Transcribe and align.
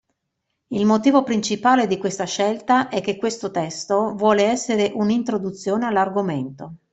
Il 0.69 0.83
motivo 0.87 1.21
principale 1.21 1.85
di 1.85 1.99
questa 1.99 2.23
scelta 2.23 2.89
è 2.89 3.01
che 3.01 3.17
questo 3.17 3.51
testo 3.51 4.15
vuole 4.15 4.41
essere 4.45 4.89
un'introduzione 4.95 5.85
all'argomento. 5.85 6.77